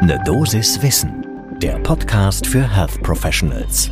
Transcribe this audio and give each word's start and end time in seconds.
Ne 0.00 0.16
Dosis 0.24 0.80
Wissen, 0.80 1.26
der 1.60 1.76
Podcast 1.80 2.46
für 2.46 2.62
Health 2.62 3.02
Professionals. 3.02 3.90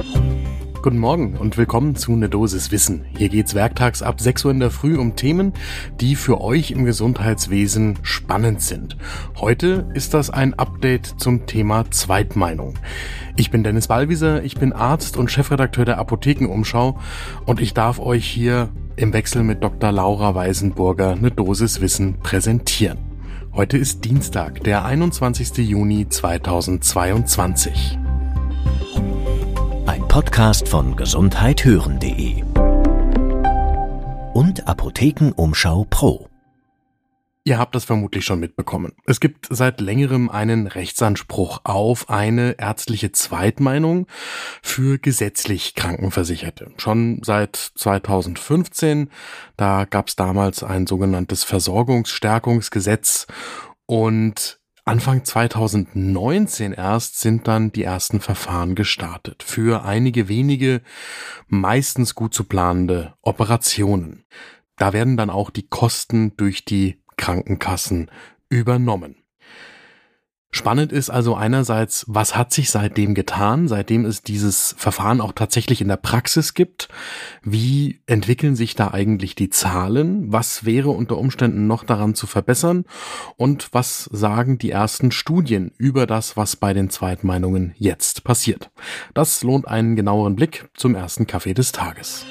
Guten 0.80 0.98
Morgen 0.98 1.36
und 1.36 1.56
willkommen 1.56 1.96
zu 1.96 2.12
Ne 2.12 2.28
Dosis 2.28 2.70
Wissen. 2.70 3.04
Hier 3.18 3.28
geht's 3.28 3.56
werktags 3.56 4.02
ab 4.02 4.20
6 4.20 4.44
Uhr 4.44 4.52
in 4.52 4.60
der 4.60 4.70
Früh 4.70 4.96
um 4.96 5.16
Themen, 5.16 5.52
die 6.00 6.14
für 6.14 6.40
euch 6.40 6.70
im 6.70 6.84
Gesundheitswesen 6.84 7.98
spannend 8.02 8.62
sind. 8.62 8.96
Heute 9.40 9.88
ist 9.94 10.14
das 10.14 10.30
ein 10.30 10.54
Update 10.54 11.16
zum 11.18 11.46
Thema 11.46 11.90
Zweitmeinung. 11.90 12.78
Ich 13.36 13.50
bin 13.50 13.64
Dennis 13.64 13.88
Ballwieser, 13.88 14.44
ich 14.44 14.54
bin 14.54 14.72
Arzt 14.72 15.16
und 15.16 15.30
Chefredakteur 15.30 15.84
der 15.84 15.98
Apothekenumschau 15.98 17.00
und 17.46 17.60
ich 17.60 17.74
darf 17.74 17.98
euch 17.98 18.26
hier 18.26 18.68
im 18.94 19.12
Wechsel 19.12 19.42
mit 19.42 19.64
Dr. 19.64 19.90
Laura 19.90 20.36
Weisenburger 20.36 21.10
eine 21.10 21.32
Dosis 21.32 21.80
Wissen 21.80 22.20
präsentieren. 22.20 23.05
Heute 23.56 23.78
ist 23.78 24.04
Dienstag, 24.04 24.62
der 24.64 24.84
21. 24.84 25.66
Juni 25.66 26.06
2022. 26.06 27.98
Ein 29.86 30.06
Podcast 30.08 30.68
von 30.68 30.94
gesundheithören.de 30.94 32.42
und 34.34 34.68
Apothekenumschau 34.68 35.86
Pro. 35.88 36.28
Ihr 37.46 37.60
habt 37.60 37.76
das 37.76 37.84
vermutlich 37.84 38.24
schon 38.24 38.40
mitbekommen. 38.40 38.94
Es 39.04 39.20
gibt 39.20 39.46
seit 39.48 39.80
längerem 39.80 40.28
einen 40.30 40.66
Rechtsanspruch 40.66 41.60
auf 41.62 42.10
eine 42.10 42.58
ärztliche 42.58 43.12
Zweitmeinung 43.12 44.08
für 44.62 44.98
gesetzlich 44.98 45.76
Krankenversicherte. 45.76 46.72
Schon 46.76 47.20
seit 47.24 47.54
2015, 47.54 49.10
da 49.56 49.84
gab 49.84 50.08
es 50.08 50.16
damals 50.16 50.64
ein 50.64 50.88
sogenanntes 50.88 51.44
Versorgungsstärkungsgesetz 51.44 53.28
und 53.86 54.58
Anfang 54.84 55.24
2019 55.24 56.72
erst 56.72 57.20
sind 57.20 57.46
dann 57.46 57.70
die 57.70 57.84
ersten 57.84 58.20
Verfahren 58.20 58.74
gestartet 58.74 59.44
für 59.44 59.84
einige 59.84 60.26
wenige, 60.26 60.82
meistens 61.46 62.16
gut 62.16 62.34
zu 62.34 62.42
planende 62.42 63.14
Operationen. 63.22 64.24
Da 64.76 64.92
werden 64.92 65.16
dann 65.16 65.30
auch 65.30 65.50
die 65.50 65.68
Kosten 65.68 66.36
durch 66.36 66.64
die 66.64 67.00
Krankenkassen 67.16 68.10
übernommen. 68.48 69.16
Spannend 70.56 70.90
ist 70.90 71.10
also 71.10 71.34
einerseits, 71.34 72.06
was 72.08 72.34
hat 72.34 72.50
sich 72.50 72.70
seitdem 72.70 73.14
getan, 73.14 73.68
seitdem 73.68 74.06
es 74.06 74.22
dieses 74.22 74.74
Verfahren 74.78 75.20
auch 75.20 75.32
tatsächlich 75.32 75.82
in 75.82 75.88
der 75.88 75.98
Praxis 75.98 76.54
gibt? 76.54 76.88
Wie 77.42 78.00
entwickeln 78.06 78.56
sich 78.56 78.74
da 78.74 78.90
eigentlich 78.90 79.34
die 79.34 79.50
Zahlen? 79.50 80.32
Was 80.32 80.64
wäre 80.64 80.88
unter 80.88 81.18
Umständen 81.18 81.66
noch 81.66 81.84
daran 81.84 82.14
zu 82.14 82.26
verbessern? 82.26 82.86
Und 83.36 83.68
was 83.72 84.04
sagen 84.04 84.56
die 84.56 84.70
ersten 84.70 85.10
Studien 85.10 85.72
über 85.76 86.06
das, 86.06 86.38
was 86.38 86.56
bei 86.56 86.72
den 86.72 86.88
Zweitmeinungen 86.88 87.74
jetzt 87.76 88.24
passiert? 88.24 88.70
Das 89.12 89.42
lohnt 89.42 89.68
einen 89.68 89.94
genaueren 89.94 90.36
Blick 90.36 90.70
zum 90.72 90.94
ersten 90.94 91.26
Kaffee 91.26 91.52
des 91.52 91.72
Tages. 91.72 92.24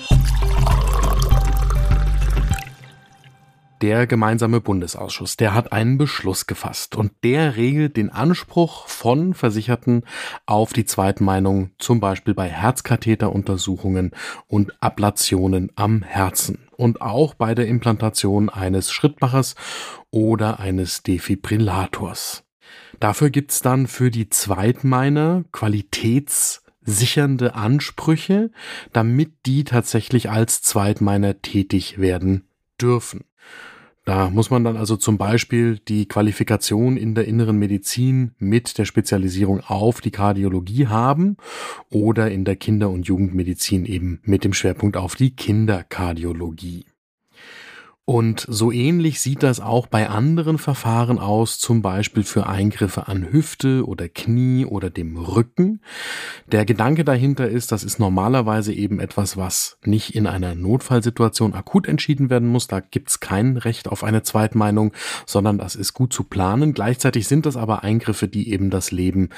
Der 3.82 4.08
gemeinsame 4.08 4.62
Bundesausschuss, 4.62 5.38
der 5.38 5.54
hat 5.54 5.72
einen 5.72 5.98
Beschluss 5.98 6.48
gefasst 6.48 6.96
und 6.96 7.12
der 7.24 7.56
regelt 7.56 7.98
den 7.98 8.10
Anspruch 8.10 8.88
von 8.88 9.34
Versicherten 9.34 10.04
auf 10.46 10.74
die 10.74 10.86
Zweitmeinung, 10.86 11.72
zum 11.78 12.00
Beispiel 12.00 12.34
bei 12.34 12.50
Herzkatheteruntersuchungen 12.50 14.12
und 14.48 14.74
Ablationen 14.82 15.72
am 15.76 16.04
Herzen 16.04 16.68
und 16.78 17.02
auch 17.02 17.34
bei 17.34 17.56
der 17.56 17.68
Implantation 17.68 18.50
eines 18.50 18.92
Schrittmachers 18.92 19.56
oder 20.12 20.60
eines 20.60 21.04
Defibrillators. 21.04 22.44
Dafür 23.00 23.30
gibt's 23.30 23.62
dann 23.62 23.88
für 23.88 24.10
die 24.10 24.30
Zweitmeiner 24.30 25.44
qualitätssichernde 25.52 27.56
Ansprüche, 27.56 28.52
damit 28.94 29.34
die 29.46 29.64
tatsächlich 29.64 30.30
als 30.30 30.62
Zweitmeiner 30.62 31.42
tätig 31.42 32.00
werden 32.00 32.48
dürfen. 32.80 33.26
Da 34.06 34.30
muss 34.30 34.52
man 34.52 34.64
dann 34.64 34.78
also 34.78 34.98
zum 34.98 35.18
Beispiel 35.18 35.80
die 35.80 36.08
Qualifikation 36.08 36.96
in 36.96 37.16
der 37.16 37.26
inneren 37.26 37.58
Medizin 37.58 38.36
mit 38.38 38.78
der 38.78 38.86
Spezialisierung 38.86 39.62
auf 39.62 40.00
die 40.00 40.12
Kardiologie 40.12 40.86
haben 40.86 41.38
oder 41.90 42.30
in 42.30 42.46
der 42.46 42.56
Kinder- 42.56 42.92
und 42.92 43.08
Jugendmedizin 43.08 43.86
eben 43.86 44.20
mit 44.24 44.44
dem 44.44 44.54
Schwerpunkt 44.54 44.96
auf 44.96 45.16
die 45.16 45.36
Kinderkardiologie. 45.36 46.86
Und 48.08 48.46
so 48.48 48.72
ähnlich 48.72 49.20
sieht 49.20 49.42
das 49.42 49.60
auch 49.60 49.88
bei 49.88 50.08
anderen 50.10 50.60
Verfahren 50.60 51.18
aus, 51.18 51.58
zum 51.58 51.82
Beispiel 51.82 52.24
für 52.24 52.46
Eingriffe 52.46 53.08
an 53.08 53.32
Hüfte 53.32 53.84
oder 53.84 54.08
Knie 54.10 54.64
oder 54.64 54.92
dem 54.92 55.18
Rücken. 55.18 55.82
Der 56.46 56.66
Gedanke 56.66 57.04
dahinter 57.04 57.50
ist, 57.50 57.72
das 57.72 57.84
ist 57.84 57.98
normalerweise 57.98 58.74
eben 58.74 59.00
etwas, 59.00 59.38
was 59.38 59.80
nicht 59.84 60.14
in 60.14 60.28
einer 60.28 60.54
Notfallsituation 60.54 61.56
akut 61.56 61.88
entschieden 61.88 62.30
werden 62.30 62.48
muss. 62.48 62.68
Da 62.68 62.80
gibt's 62.80 63.20
kein 63.20 63.58
Recht 63.58 63.88
auf 63.88 64.04
eine 64.04 64.22
Zweitmeinung, 64.22 64.94
sondern 65.26 65.58
das 65.58 65.74
ist 65.74 65.96
gut 65.96 66.14
zu 66.14 66.26
planen. 66.26 66.76
Gleichzeitig 66.76 67.28
sind 67.28 67.48
das 67.48 67.58
aber 67.58 67.84
Eingriffe, 67.84 68.28
die 68.28 68.52
eben 68.52 68.70
das 68.70 68.92
Leben 68.92 69.30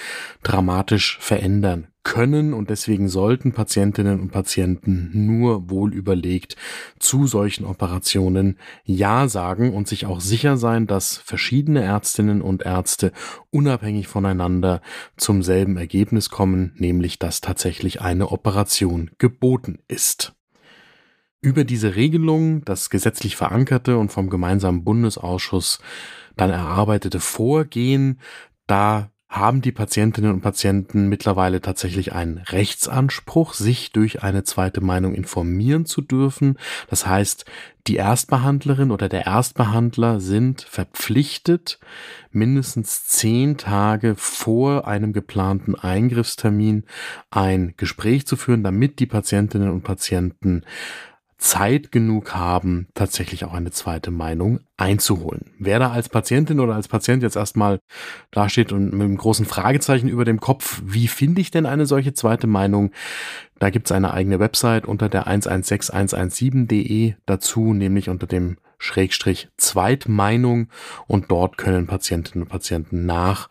dramatisch 0.44 1.18
verändern 1.22 1.88
können 2.08 2.54
und 2.54 2.70
deswegen 2.70 3.10
sollten 3.10 3.52
Patientinnen 3.52 4.22
und 4.22 4.32
Patienten 4.32 5.12
nur 5.14 5.70
wohl 5.70 5.94
überlegt 5.94 6.56
zu 7.00 7.28
solchen 7.28 7.66
Operationen 7.66 8.58
Ja 8.86 9.28
sagen 9.28 9.74
und 9.74 9.90
sich 9.90 10.06
auch 10.06 10.22
sicher 10.22 10.56
sein, 10.56 10.88
dass 10.88 11.18
verschiedene 11.18 11.84
Ärztinnen 11.84 12.42
und 12.42 12.64
Ärzte 12.64 13.12
unabhängig 13.52 14.08
voneinander 14.08 14.82
zum 15.18 15.44
selben 15.44 15.76
Ergebnis 15.76 16.30
kommen, 16.30 16.72
nämlich 16.78 17.20
dass 17.20 17.42
tatsächlich 17.42 18.00
eine 18.00 18.32
Operation 18.32 19.12
geboten 19.18 19.80
ist. 19.90 20.34
Über 21.42 21.66
diese 21.66 21.98
Regelung, 21.98 22.64
das 22.64 22.90
gesetzlich 22.90 23.36
verankerte 23.36 23.98
und 23.98 24.14
vom 24.14 24.30
gemeinsamen 24.30 24.86
Bundesausschuss 24.86 25.80
dann 26.38 26.52
erarbeitete 26.52 27.20
Vorgehen, 27.20 28.22
da 28.66 29.12
haben 29.40 29.62
die 29.62 29.72
Patientinnen 29.72 30.32
und 30.34 30.42
Patienten 30.42 31.10
mittlerweile 31.10 31.62
tatsächlich 31.62 32.14
einen 32.14 32.38
Rechtsanspruch, 32.38 33.54
sich 33.54 33.92
durch 33.92 34.24
eine 34.24 34.44
zweite 34.44 34.82
Meinung 34.82 35.14
informieren 35.14 35.86
zu 35.86 36.02
dürfen. 36.02 36.58
Das 36.90 37.08
heißt, 37.08 37.46
die 37.88 37.96
Erstbehandlerin 37.96 38.92
oder 38.92 39.08
der 39.08 39.26
Erstbehandler 39.26 40.20
sind 40.20 40.62
verpflichtet, 40.62 41.80
mindestens 42.32 43.08
zehn 43.08 43.58
Tage 43.58 44.16
vor 44.16 44.88
einem 44.88 45.14
geplanten 45.14 45.76
Eingriffstermin 45.76 46.84
ein 47.32 47.74
Gespräch 47.78 48.28
zu 48.28 48.36
führen, 48.36 48.64
damit 48.64 49.00
die 49.00 49.06
Patientinnen 49.06 49.72
und 49.72 49.84
Patienten 49.84 50.64
Zeit 51.38 51.92
genug 51.92 52.34
haben, 52.34 52.88
tatsächlich 52.96 53.46
auch 53.46 53.54
eine 53.54 53.72
zweite 53.72 54.10
Meinung 54.10 54.60
einzuholen. 54.76 55.52
Wer 55.60 55.78
da 55.78 55.92
als 55.92 56.10
Patientin 56.10 56.60
oder 56.60 56.74
als 56.74 56.88
Patient 56.88 57.22
jetzt 57.22 57.36
erstmal 57.36 57.80
dasteht 58.32 58.72
und 58.72 58.92
mit 58.92 59.02
einem 59.02 59.18
großen 59.18 59.46
Fragezeichen 59.46 60.08
über 60.08 60.26
dem 60.26 60.40
Kopf, 60.40 60.82
wie 60.84 61.08
finde 61.08 61.42
ich 61.42 61.52
denn 61.52 61.68
eine 61.68 61.86
solche 61.86 62.14
zweite 62.14 62.48
Meinung? 62.48 62.92
Da 63.60 63.70
gibt's 63.70 63.92
eine 63.92 64.14
eigene 64.14 64.40
Website 64.40 64.86
unter 64.86 65.10
der 65.10 65.28
116117.de 65.28 67.14
dazu, 67.26 67.74
nämlich 67.74 68.10
unter 68.10 68.26
dem 68.26 68.58
Schrägstrich 68.80 69.50
Zweitmeinung 69.58 70.70
und 71.08 71.32
dort 71.32 71.58
können 71.58 71.88
Patientinnen 71.88 72.44
und 72.44 72.50
Patienten 72.50 73.06
nach 73.06 73.50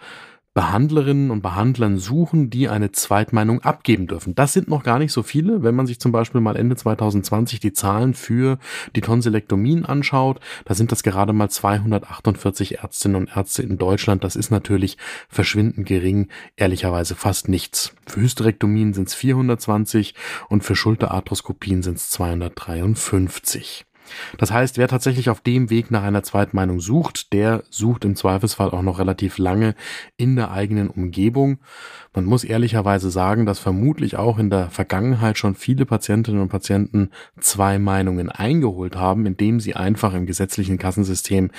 Behandlerinnen 0.56 1.30
und 1.30 1.42
Behandlern 1.42 1.98
suchen, 1.98 2.48
die 2.48 2.70
eine 2.70 2.90
Zweitmeinung 2.90 3.60
abgeben 3.60 4.06
dürfen. 4.06 4.34
Das 4.34 4.54
sind 4.54 4.68
noch 4.68 4.84
gar 4.84 4.98
nicht 4.98 5.12
so 5.12 5.22
viele. 5.22 5.62
Wenn 5.62 5.74
man 5.74 5.86
sich 5.86 6.00
zum 6.00 6.12
Beispiel 6.12 6.40
mal 6.40 6.56
Ende 6.56 6.76
2020 6.76 7.60
die 7.60 7.74
Zahlen 7.74 8.14
für 8.14 8.58
die 8.94 9.02
Tonsilektomien 9.02 9.84
anschaut, 9.84 10.40
da 10.64 10.72
sind 10.72 10.92
das 10.92 11.02
gerade 11.02 11.34
mal 11.34 11.50
248 11.50 12.78
Ärztinnen 12.78 13.16
und 13.16 13.36
Ärzte 13.36 13.62
in 13.64 13.76
Deutschland. 13.76 14.24
Das 14.24 14.34
ist 14.34 14.50
natürlich 14.50 14.96
verschwindend 15.28 15.86
gering, 15.86 16.28
ehrlicherweise 16.56 17.16
fast 17.16 17.50
nichts. 17.50 17.94
Für 18.06 18.22
Hysterektomien 18.22 18.94
sind 18.94 19.08
es 19.08 19.14
420 19.14 20.14
und 20.48 20.64
für 20.64 20.74
Schulterarthroskopien 20.74 21.82
sind 21.82 21.98
es 21.98 22.08
253. 22.08 23.85
Das 24.38 24.50
heißt, 24.50 24.78
wer 24.78 24.88
tatsächlich 24.88 25.30
auf 25.30 25.40
dem 25.40 25.70
Weg 25.70 25.90
nach 25.90 26.02
einer 26.02 26.22
Zweitmeinung 26.22 26.80
sucht, 26.80 27.32
der 27.32 27.62
sucht 27.70 28.04
im 28.04 28.16
Zweifelsfall 28.16 28.70
auch 28.70 28.82
noch 28.82 28.98
relativ 28.98 29.38
lange 29.38 29.74
in 30.16 30.36
der 30.36 30.50
eigenen 30.50 30.88
Umgebung. 30.88 31.58
Man 32.14 32.24
muss 32.24 32.44
ehrlicherweise 32.44 33.10
sagen, 33.10 33.46
dass 33.46 33.58
vermutlich 33.58 34.16
auch 34.16 34.38
in 34.38 34.50
der 34.50 34.70
Vergangenheit 34.70 35.38
schon 35.38 35.54
viele 35.54 35.86
Patientinnen 35.86 36.40
und 36.40 36.48
Patienten 36.48 37.10
zwei 37.40 37.78
Meinungen 37.78 38.28
eingeholt 38.28 38.96
haben, 38.96 39.26
indem 39.26 39.60
sie 39.60 39.74
einfach 39.74 40.14
im 40.14 40.26
gesetzlichen 40.26 40.78
Kassensystem 40.78 41.50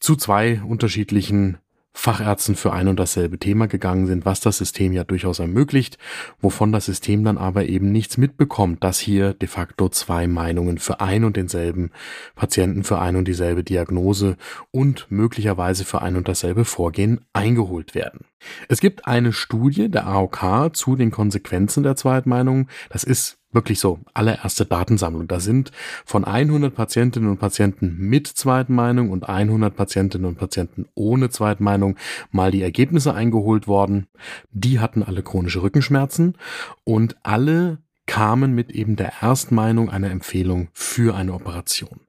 zu 0.00 0.16
zwei 0.16 0.60
unterschiedlichen 0.62 1.58
Fachärzten 2.00 2.54
für 2.54 2.72
ein 2.72 2.86
und 2.86 3.00
dasselbe 3.00 3.38
Thema 3.38 3.66
gegangen 3.66 4.06
sind, 4.06 4.24
was 4.24 4.38
das 4.38 4.58
System 4.58 4.92
ja 4.92 5.02
durchaus 5.02 5.40
ermöglicht, 5.40 5.98
wovon 6.40 6.70
das 6.70 6.86
System 6.86 7.24
dann 7.24 7.36
aber 7.36 7.66
eben 7.66 7.90
nichts 7.90 8.16
mitbekommt, 8.16 8.84
dass 8.84 9.00
hier 9.00 9.34
de 9.34 9.48
facto 9.48 9.88
zwei 9.88 10.28
Meinungen 10.28 10.78
für 10.78 11.00
ein 11.00 11.24
und 11.24 11.36
denselben 11.36 11.90
Patienten 12.36 12.84
für 12.84 13.00
ein 13.00 13.16
und 13.16 13.26
dieselbe 13.26 13.64
Diagnose 13.64 14.36
und 14.70 15.08
möglicherweise 15.10 15.84
für 15.84 16.00
ein 16.00 16.14
und 16.14 16.28
dasselbe 16.28 16.64
Vorgehen 16.64 17.22
eingeholt 17.32 17.96
werden. 17.96 18.26
Es 18.68 18.80
gibt 18.80 19.08
eine 19.08 19.32
Studie 19.32 19.88
der 19.88 20.06
AOK 20.06 20.76
zu 20.76 20.94
den 20.94 21.10
Konsequenzen 21.10 21.82
der 21.82 21.96
Zweitmeinung. 21.96 22.68
Das 22.90 23.02
ist 23.02 23.38
wirklich 23.52 23.80
so 23.80 24.00
allererste 24.14 24.66
Datensammlung. 24.66 25.26
Da 25.26 25.40
sind 25.40 25.72
von 26.04 26.24
100 26.24 26.74
Patientinnen 26.74 27.30
und 27.30 27.38
Patienten 27.38 27.96
mit 27.98 28.26
Zweitmeinung 28.26 29.10
und 29.10 29.28
100 29.28 29.74
Patientinnen 29.74 30.26
und 30.26 30.36
Patienten 30.36 30.86
ohne 30.94 31.30
Zweitmeinung 31.30 31.96
mal 32.30 32.50
die 32.50 32.62
Ergebnisse 32.62 33.14
eingeholt 33.14 33.66
worden. 33.66 34.06
Die 34.50 34.80
hatten 34.80 35.02
alle 35.02 35.22
chronische 35.22 35.62
Rückenschmerzen 35.62 36.36
und 36.84 37.16
alle 37.22 37.78
kamen 38.06 38.54
mit 38.54 38.70
eben 38.70 38.96
der 38.96 39.12
Erstmeinung 39.22 39.90
einer 39.90 40.10
Empfehlung 40.10 40.68
für 40.72 41.14
eine 41.14 41.32
Operation. 41.34 42.00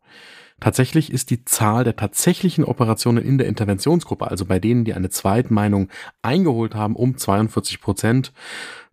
Tatsächlich 0.60 1.12
ist 1.12 1.30
die 1.30 1.46
Zahl 1.46 1.86
der 1.86 1.96
tatsächlichen 1.96 2.66
Operationen 2.66 3.24
in 3.24 3.38
der 3.38 3.48
Interventionsgruppe, 3.48 4.30
also 4.30 4.46
bei 4.46 4.60
denen, 4.60 4.84
die 4.84 4.94
eine 4.94 5.10
Zweitmeinung 5.10 5.88
eingeholt 6.22 6.76
haben, 6.76 6.98
um 6.98 7.18
42 7.18 7.80
Prozent 7.80 8.34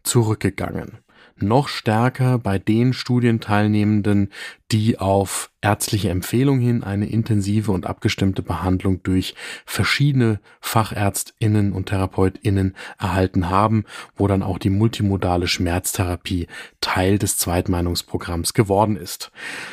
zurückgegangen 0.04 0.98
noch 1.42 1.68
stärker 1.68 2.38
bei 2.38 2.58
den 2.58 2.92
Studienteilnehmenden, 2.92 4.32
die 4.72 4.98
auf 4.98 5.50
ärztliche 5.66 6.10
Empfehlung 6.10 6.60
hin 6.60 6.84
eine 6.84 7.08
intensive 7.08 7.72
und 7.72 7.86
abgestimmte 7.86 8.40
Behandlung 8.40 9.02
durch 9.02 9.34
verschiedene 9.64 10.38
Fachärztinnen 10.60 11.72
und 11.72 11.86
Therapeutinnen 11.86 12.76
erhalten 13.00 13.50
haben, 13.50 13.84
wo 14.14 14.28
dann 14.28 14.44
auch 14.44 14.58
die 14.58 14.70
multimodale 14.70 15.48
Schmerztherapie 15.48 16.46
Teil 16.80 17.18
des 17.18 17.36
Zweitmeinungsprogramms 17.38 18.54
geworden 18.54 18.96
ist. 18.96 19.32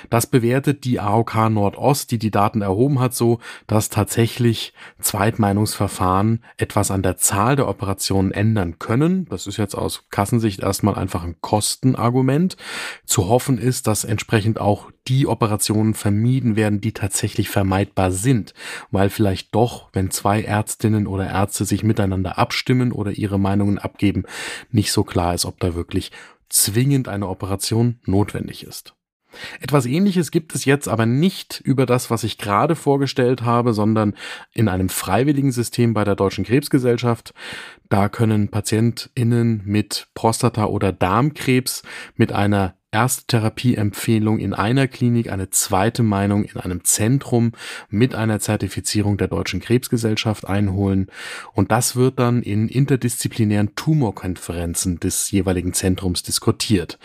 Das 0.09 0.25
bewertet 0.25 0.83
die 0.83 0.99
AOK 0.99 1.51
Nordost, 1.51 2.09
die 2.09 2.17
die 2.17 2.31
Daten 2.31 2.63
erhoben 2.63 2.99
hat, 2.99 3.13
so, 3.13 3.37
dass 3.67 3.89
tatsächlich 3.89 4.73
Zweitmeinungsverfahren 4.99 6.43
etwas 6.57 6.89
an 6.89 7.03
der 7.03 7.17
Zahl 7.17 7.55
der 7.55 7.67
Operationen 7.67 8.31
ändern 8.31 8.79
können. 8.79 9.27
Das 9.29 9.45
ist 9.45 9.57
jetzt 9.57 9.75
aus 9.75 10.05
Kassensicht 10.09 10.61
erstmal 10.61 10.95
einfach 10.95 11.23
ein 11.23 11.35
Kostenargument. 11.39 12.57
Zu 13.05 13.27
hoffen 13.27 13.59
ist, 13.59 13.85
dass 13.85 14.05
entsprechend 14.05 14.59
auch 14.59 14.89
die 15.07 15.27
Operationen 15.27 15.93
vermieden 15.93 16.55
werden, 16.55 16.81
die 16.81 16.93
tatsächlich 16.93 17.49
vermeidbar 17.49 18.11
sind, 18.11 18.53
weil 18.91 19.09
vielleicht 19.09 19.53
doch, 19.53 19.89
wenn 19.93 20.11
zwei 20.11 20.41
Ärztinnen 20.41 21.07
oder 21.07 21.29
Ärzte 21.29 21.65
sich 21.65 21.83
miteinander 21.83 22.37
abstimmen 22.37 22.91
oder 22.91 23.11
ihre 23.11 23.39
Meinungen 23.39 23.79
abgeben, 23.79 24.23
nicht 24.71 24.91
so 24.91 25.03
klar 25.03 25.33
ist, 25.33 25.45
ob 25.45 25.59
da 25.59 25.75
wirklich 25.75 26.11
zwingend 26.49 27.07
eine 27.07 27.27
Operation 27.27 27.99
notwendig 28.05 28.63
ist. 28.65 28.95
Etwas 29.59 29.87
ähnliches 29.87 30.29
gibt 30.29 30.53
es 30.53 30.65
jetzt 30.65 30.87
aber 30.87 31.07
nicht 31.07 31.59
über 31.59 31.85
das, 31.87 32.11
was 32.11 32.23
ich 32.23 32.37
gerade 32.37 32.75
vorgestellt 32.75 33.41
habe, 33.41 33.73
sondern 33.73 34.13
in 34.53 34.67
einem 34.67 34.89
freiwilligen 34.89 35.51
System 35.51 35.93
bei 35.93 36.03
der 36.03 36.15
Deutschen 36.15 36.43
Krebsgesellschaft. 36.43 37.33
Da 37.89 38.09
können 38.09 38.49
PatientInnen 38.49 39.63
mit 39.65 40.07
Prostata- 40.13 40.65
oder 40.65 40.91
Darmkrebs 40.91 41.81
mit 42.15 42.31
einer 42.31 42.75
erste 42.93 43.25
Therapieempfehlung 43.25 44.39
in 44.39 44.53
einer 44.53 44.87
Klinik, 44.87 45.31
eine 45.31 45.49
zweite 45.49 46.03
Meinung 46.03 46.43
in 46.43 46.57
einem 46.59 46.83
Zentrum 46.83 47.53
mit 47.89 48.13
einer 48.15 48.39
Zertifizierung 48.39 49.17
der 49.17 49.27
Deutschen 49.27 49.59
Krebsgesellschaft 49.59 50.47
einholen. 50.47 51.07
Und 51.53 51.71
das 51.71 51.95
wird 51.95 52.19
dann 52.19 52.43
in 52.43 52.69
interdisziplinären 52.69 53.75
Tumorkonferenzen 53.75 54.99
des 54.99 55.31
jeweiligen 55.31 55.73
Zentrums 55.73 56.23
diskutiert. 56.23 56.99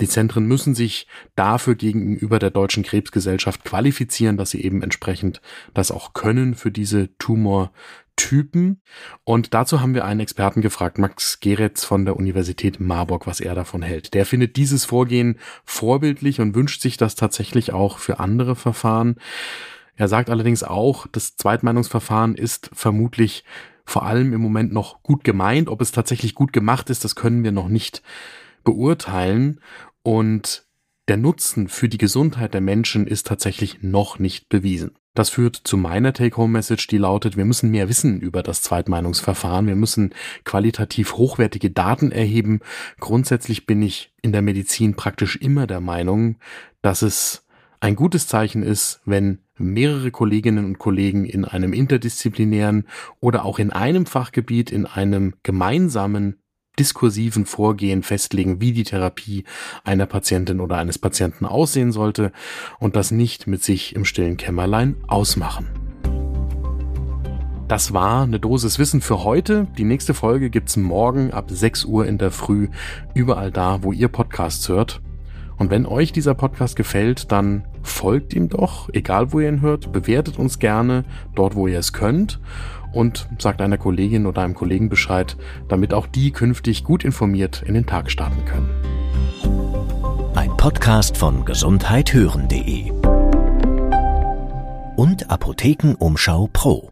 Die 0.00 0.08
Zentren 0.08 0.46
müssen 0.46 0.74
sich 0.74 1.08
dafür 1.34 1.74
gegenüber 1.74 2.38
der 2.38 2.50
Deutschen 2.50 2.84
Krebsgesellschaft 2.84 3.64
qualifizieren, 3.64 4.36
dass 4.36 4.50
sie 4.50 4.62
eben 4.62 4.82
entsprechend 4.82 5.40
das 5.74 5.90
auch 5.90 6.12
können 6.12 6.54
für 6.54 6.70
diese 6.70 7.16
Tumor 7.18 7.72
Typen. 8.22 8.80
Und 9.24 9.52
dazu 9.52 9.80
haben 9.80 9.94
wir 9.94 10.04
einen 10.04 10.20
Experten 10.20 10.60
gefragt, 10.60 10.96
Max 10.96 11.40
Geretz 11.40 11.84
von 11.84 12.04
der 12.04 12.16
Universität 12.16 12.78
Marburg, 12.78 13.26
was 13.26 13.40
er 13.40 13.56
davon 13.56 13.82
hält. 13.82 14.14
Der 14.14 14.26
findet 14.26 14.54
dieses 14.54 14.84
Vorgehen 14.84 15.40
vorbildlich 15.64 16.40
und 16.40 16.54
wünscht 16.54 16.82
sich 16.82 16.96
das 16.96 17.16
tatsächlich 17.16 17.72
auch 17.72 17.98
für 17.98 18.20
andere 18.20 18.54
Verfahren. 18.54 19.16
Er 19.96 20.06
sagt 20.06 20.30
allerdings 20.30 20.62
auch, 20.62 21.08
das 21.10 21.36
Zweitmeinungsverfahren 21.36 22.36
ist 22.36 22.70
vermutlich 22.72 23.44
vor 23.84 24.04
allem 24.06 24.32
im 24.32 24.40
Moment 24.40 24.72
noch 24.72 25.02
gut 25.02 25.24
gemeint. 25.24 25.68
Ob 25.68 25.80
es 25.80 25.90
tatsächlich 25.90 26.36
gut 26.36 26.52
gemacht 26.52 26.90
ist, 26.90 27.02
das 27.02 27.16
können 27.16 27.42
wir 27.42 27.50
noch 27.50 27.68
nicht 27.68 28.02
beurteilen. 28.62 29.60
Und 30.04 30.64
der 31.08 31.16
Nutzen 31.16 31.66
für 31.66 31.88
die 31.88 31.98
Gesundheit 31.98 32.54
der 32.54 32.60
Menschen 32.60 33.08
ist 33.08 33.26
tatsächlich 33.26 33.82
noch 33.82 34.20
nicht 34.20 34.48
bewiesen. 34.48 34.96
Das 35.14 35.28
führt 35.28 35.56
zu 35.56 35.76
meiner 35.76 36.14
Take-Home-Message, 36.14 36.86
die 36.86 36.96
lautet, 36.96 37.36
wir 37.36 37.44
müssen 37.44 37.70
mehr 37.70 37.88
wissen 37.88 38.20
über 38.20 38.42
das 38.42 38.62
Zweitmeinungsverfahren, 38.62 39.66
wir 39.66 39.76
müssen 39.76 40.14
qualitativ 40.44 41.14
hochwertige 41.14 41.70
Daten 41.70 42.10
erheben. 42.12 42.60
Grundsätzlich 42.98 43.66
bin 43.66 43.82
ich 43.82 44.14
in 44.22 44.32
der 44.32 44.40
Medizin 44.40 44.94
praktisch 44.94 45.36
immer 45.36 45.66
der 45.66 45.80
Meinung, 45.80 46.36
dass 46.80 47.02
es 47.02 47.46
ein 47.80 47.94
gutes 47.94 48.26
Zeichen 48.26 48.62
ist, 48.62 49.00
wenn 49.04 49.40
mehrere 49.58 50.10
Kolleginnen 50.10 50.64
und 50.64 50.78
Kollegen 50.78 51.24
in 51.24 51.44
einem 51.44 51.72
interdisziplinären 51.72 52.86
oder 53.20 53.44
auch 53.44 53.58
in 53.58 53.70
einem 53.70 54.06
Fachgebiet 54.06 54.70
in 54.70 54.86
einem 54.86 55.34
gemeinsamen 55.42 56.41
diskursiven 56.78 57.46
Vorgehen 57.46 58.02
festlegen, 58.02 58.60
wie 58.60 58.72
die 58.72 58.84
Therapie 58.84 59.44
einer 59.84 60.06
Patientin 60.06 60.60
oder 60.60 60.78
eines 60.78 60.98
Patienten 60.98 61.44
aussehen 61.44 61.92
sollte 61.92 62.32
und 62.78 62.96
das 62.96 63.10
nicht 63.10 63.46
mit 63.46 63.62
sich 63.62 63.94
im 63.94 64.04
stillen 64.04 64.36
Kämmerlein 64.36 64.96
ausmachen. 65.06 65.68
Das 67.68 67.92
war 67.92 68.24
eine 68.24 68.38
Dosis 68.38 68.78
Wissen 68.78 69.00
für 69.00 69.24
heute. 69.24 69.66
Die 69.78 69.84
nächste 69.84 70.12
Folge 70.12 70.50
gibt's 70.50 70.76
morgen 70.76 71.30
ab 71.30 71.46
6 71.50 71.84
Uhr 71.86 72.06
in 72.06 72.18
der 72.18 72.30
Früh 72.30 72.68
überall 73.14 73.50
da, 73.50 73.82
wo 73.82 73.92
ihr 73.92 74.08
Podcasts 74.08 74.68
hört. 74.68 75.00
Und 75.56 75.70
wenn 75.70 75.86
euch 75.86 76.12
dieser 76.12 76.34
Podcast 76.34 76.76
gefällt, 76.76 77.30
dann 77.32 77.64
folgt 77.82 78.34
ihm 78.34 78.48
doch, 78.48 78.88
egal 78.92 79.32
wo 79.32 79.40
ihr 79.40 79.48
ihn 79.48 79.60
hört, 79.60 79.92
bewertet 79.92 80.38
uns 80.38 80.58
gerne 80.58 81.04
dort, 81.34 81.54
wo 81.54 81.66
ihr 81.66 81.78
es 81.78 81.92
könnt 81.92 82.40
und 82.92 83.28
sagt 83.38 83.60
einer 83.60 83.78
Kollegin 83.78 84.26
oder 84.26 84.42
einem 84.42 84.54
Kollegen 84.54 84.88
Bescheid, 84.88 85.36
damit 85.68 85.94
auch 85.94 86.06
die 86.06 86.30
künftig 86.30 86.84
gut 86.84 87.04
informiert 87.04 87.62
in 87.66 87.74
den 87.74 87.86
Tag 87.86 88.10
starten 88.10 88.44
können. 88.44 88.70
Ein 90.34 90.56
Podcast 90.56 91.16
von 91.16 91.44
gesundheithören.de 91.44 92.90
und 94.96 95.30
Apothekenumschau 95.30 96.48
Pro. 96.52 96.91